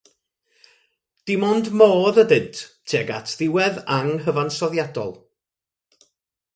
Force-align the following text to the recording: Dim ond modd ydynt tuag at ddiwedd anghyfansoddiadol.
Dim 1.31 1.45
ond 1.49 1.69
modd 1.81 2.17
ydynt 2.23 2.57
tuag 2.89 3.13
at 3.19 3.37
ddiwedd 3.37 3.81
anghyfansoddiadol. 4.01 5.15